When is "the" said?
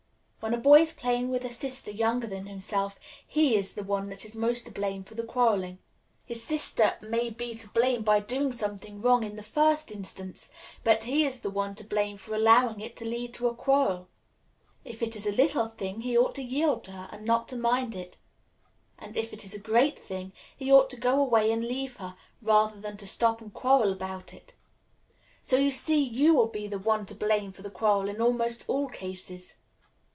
3.75-3.83, 5.13-5.21, 9.35-9.43, 11.41-11.51, 26.65-26.79, 27.61-27.69